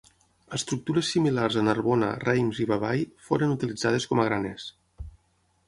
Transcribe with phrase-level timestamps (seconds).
[0.57, 4.67] Estructures similars a Narbona, Reims i Bavay foren utilitzades com a graners.